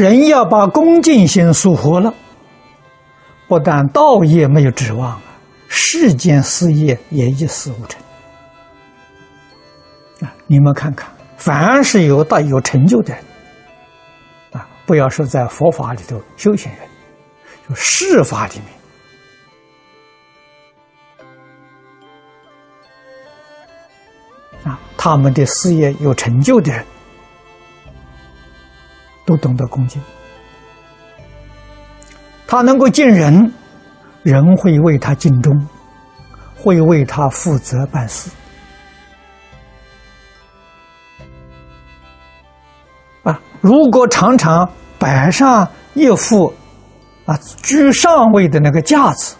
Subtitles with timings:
[0.00, 2.14] 人要把恭敬心疏活了，
[3.46, 5.22] 不但道业没有指望啊，
[5.68, 8.00] 世间事业也一事无成。
[10.20, 13.22] 啊，你们看看，凡是有大有成就的人，
[14.52, 16.88] 啊，不要说在佛法里头修行人，
[17.68, 18.54] 就世法里
[24.64, 26.84] 面，啊，他们的事业有成就的人。
[29.30, 30.02] 都懂得恭敬，
[32.48, 33.52] 他能够敬人，
[34.24, 35.56] 人会为他尽忠，
[36.56, 38.28] 会为他负责办事。
[43.22, 46.52] 啊，如果常常摆上一副
[47.24, 49.36] 啊居上位的那个架子，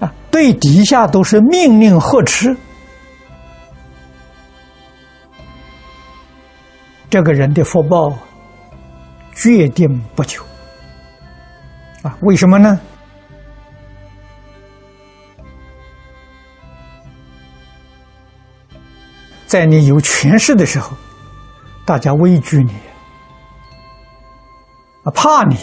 [0.00, 2.56] 啊，对底下都是命令呵斥。
[7.12, 8.10] 这个人的福报
[9.34, 10.42] 决定不久
[12.00, 12.16] 啊？
[12.22, 12.80] 为什么呢？
[19.44, 20.96] 在你有权势的时候，
[21.84, 22.72] 大家畏惧你
[25.04, 25.58] 啊，怕你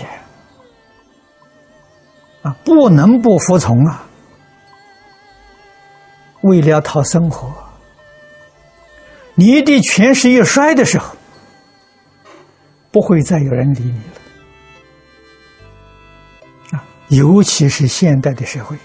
[2.44, 4.06] 啊，不能不服从啊。
[6.41, 7.52] 为了讨生活，
[9.34, 11.16] 你的权势一衰的时候。
[12.92, 14.22] 不会再有人理你了
[16.72, 16.84] 啊！
[17.09, 18.76] 尤其是现代的社会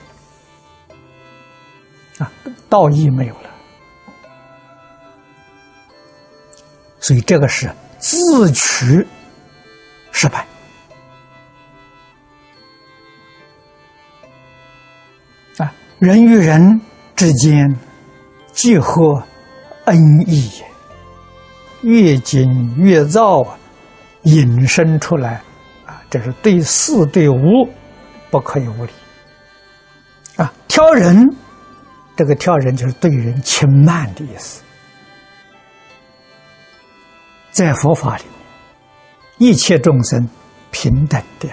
[2.18, 2.30] 啊，
[2.68, 3.50] 道义没有了，
[7.00, 9.06] 所以这个是自取
[10.12, 10.46] 失败
[15.58, 15.72] 啊！
[15.98, 16.80] 人与人
[17.16, 17.74] 之间
[18.52, 19.22] 结合
[19.86, 19.96] 恩
[20.26, 20.62] 义，
[21.82, 23.58] 越紧越造啊！
[24.24, 25.42] 引申出来，
[25.86, 27.68] 啊，这是对事对物
[28.30, 28.90] 不可以无礼，
[30.36, 31.28] 啊，挑人，
[32.16, 34.62] 这个挑人就是对人轻慢的意思，
[37.50, 38.24] 在佛法里，
[39.38, 40.28] 一切众生
[40.70, 41.48] 平等的，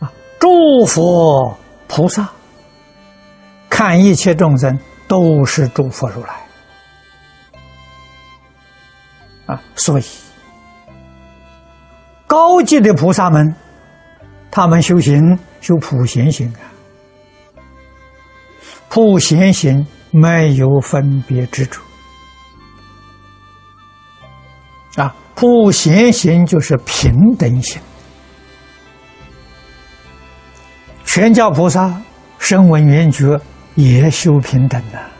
[0.00, 1.56] 啊，诸佛
[1.86, 2.28] 菩萨
[3.70, 6.43] 看一切众生都是诸佛如来。
[9.46, 10.04] 啊，所以
[12.26, 13.54] 高级的菩萨们，
[14.50, 16.64] 他们修行修普贤行啊，
[18.88, 21.82] 普贤行没有分别之处
[24.96, 27.80] 啊，普贤行就是平等行。
[31.04, 32.00] 全教菩萨
[32.38, 33.40] 声闻缘觉
[33.74, 35.13] 也修平等的。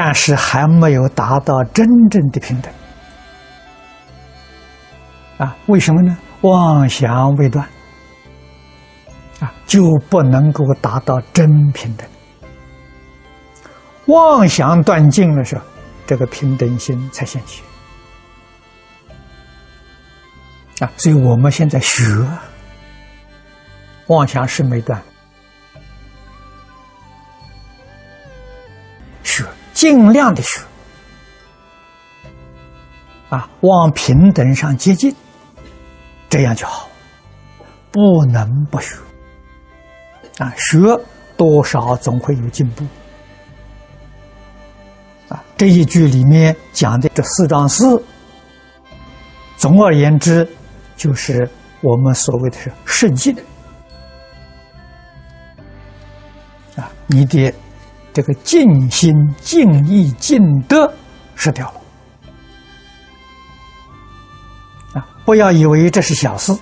[0.00, 2.72] 但是还没有达到真正的平等
[5.38, 5.56] 啊？
[5.66, 6.16] 为什么呢？
[6.42, 7.68] 妄想未断
[9.40, 12.08] 啊，就不能够达到真平等。
[14.06, 15.62] 妄想断尽的时候，
[16.06, 17.64] 这个平等心才现起
[20.78, 20.88] 啊。
[20.96, 22.04] 所以我们现在学
[24.06, 25.02] 妄想是没断。
[29.78, 30.60] 尽量的学
[33.28, 35.14] 啊，往平等上接近，
[36.28, 36.88] 这样就好。
[37.92, 38.96] 不能不学
[40.38, 40.78] 啊，学
[41.36, 42.84] 多少总会有进步
[45.28, 45.44] 啊。
[45.56, 47.84] 这一句里面讲的这四桩事，
[49.56, 50.44] 总而言之，
[50.96, 51.48] 就是
[51.82, 53.32] 我们所谓的是圣境
[56.74, 57.54] 啊，你的。
[58.12, 60.92] 这个尽心、尽意、尽德
[61.34, 61.80] 失掉了
[64.94, 65.06] 啊！
[65.24, 66.52] 不要以为这是小事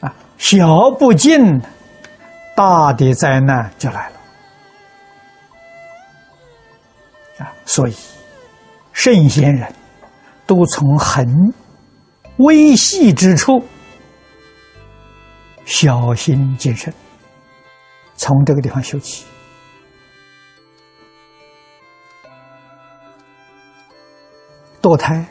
[0.00, 1.60] 啊，小不尽，
[2.56, 4.16] 大的灾难就来了
[7.38, 7.52] 啊！
[7.64, 7.94] 所以，
[8.92, 9.72] 圣贤人
[10.44, 11.54] 都从很
[12.38, 13.62] 微细之处
[15.64, 16.92] 小心谨慎。
[18.18, 19.24] 从这个地方修起，
[24.82, 25.24] 堕胎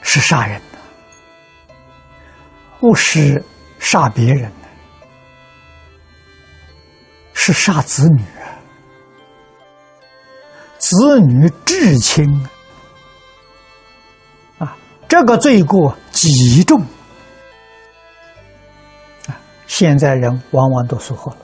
[0.00, 1.74] 是杀人的，
[2.80, 3.44] 不是
[3.78, 4.68] 杀别人的，
[7.34, 8.22] 是杀子女！
[10.78, 12.48] 子女至亲
[14.58, 14.74] 啊，
[15.06, 16.82] 这个罪过极重。
[19.78, 21.36] 现在人往往都疏忽了。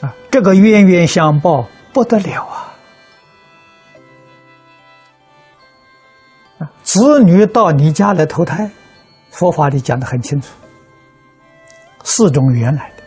[0.00, 2.72] 啊，这个冤冤相报不得了啊！
[6.60, 8.70] 啊，子女到你家来投胎，
[9.28, 10.54] 佛法里讲的很清楚，
[12.02, 13.02] 四种缘来的。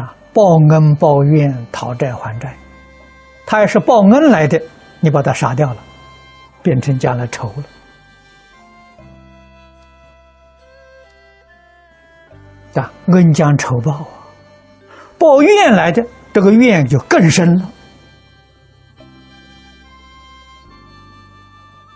[0.00, 2.56] 啊，报恩报怨、讨债还债，
[3.44, 4.62] 他要是报恩来的，
[5.00, 5.78] 你把他杀掉了，
[6.62, 7.64] 变成将来仇了。
[12.74, 14.08] 啊，恩将仇报啊！
[15.18, 17.68] 报怨来的，这个怨就更深了。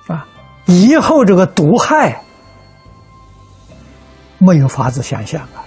[0.09, 0.27] 啊，
[0.67, 2.21] 以后这个毒害
[4.39, 5.63] 没有法子想象啊！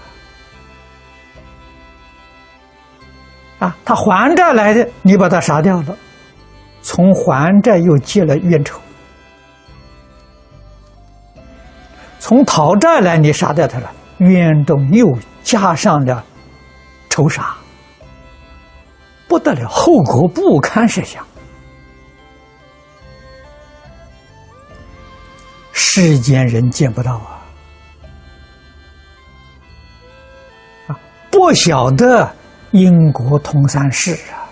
[3.60, 5.98] 啊，他还债来的，你把他杀掉了，
[6.81, 8.75] 从还债又结了冤仇；
[12.19, 16.23] 从讨债来，你杀掉他了，冤中又加上了。
[17.09, 17.56] 仇杀
[19.27, 21.25] 不得了，后果不堪设想。
[25.71, 27.39] 世间人见不到啊，
[30.88, 31.00] 啊，
[31.31, 32.29] 不晓得
[32.71, 34.44] 因果通三世啊，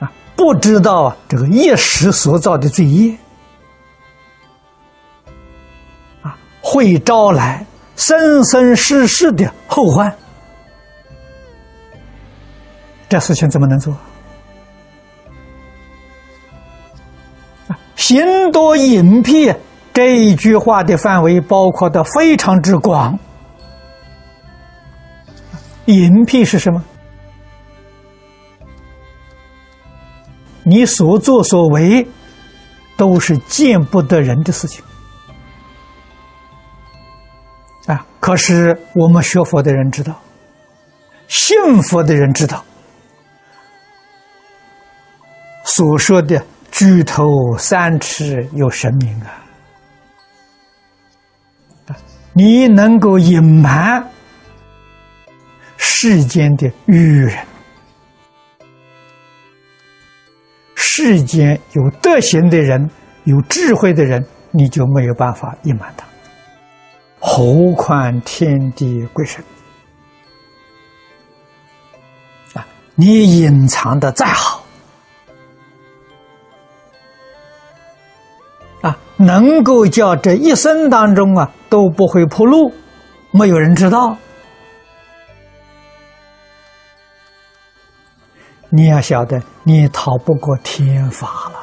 [0.00, 3.14] 啊，不知道这个一时所造的罪业。
[6.68, 7.64] 会招来
[7.94, 10.12] 生生世世的后患，
[13.08, 13.96] 这事情怎么能做？
[17.94, 19.54] 行多隐蔽
[19.94, 23.16] 这一句话的范围包括的非常之广。
[25.84, 26.82] 隐蔽是什么？
[30.64, 32.04] 你所作所为
[32.96, 34.84] 都是见不得人的事情。
[38.26, 40.20] 可是我们学佛的人知道，
[41.28, 42.64] 信佛的人知道，
[45.64, 47.24] 所说的举头
[47.56, 49.30] 三尺有神明啊！
[52.32, 54.04] 你能够隐瞒
[55.76, 57.46] 世间的愚人，
[60.74, 62.90] 世间有德行的人、
[63.22, 66.04] 有智慧的人，你就没有办法隐瞒他。
[67.36, 69.44] 头宽天地鬼神
[72.54, 72.66] 啊！
[72.94, 74.64] 你隐藏的再好
[78.80, 82.72] 啊，能够叫这一生当中啊都不会破路，
[83.32, 84.16] 没有人知道。
[88.70, 91.55] 你要晓得，你逃不过天法了。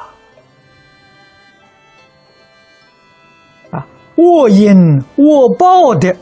[4.16, 4.74] 恶因
[5.16, 6.14] 恶报的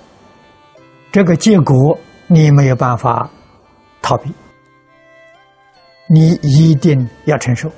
[1.11, 3.28] 这个结果，你没有办法
[4.00, 4.33] 逃避，
[6.09, 7.69] 你一定要承受。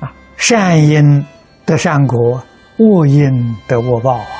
[0.00, 1.24] 啊，善因
[1.64, 2.42] 得善果，
[2.78, 4.39] 恶因得恶报啊。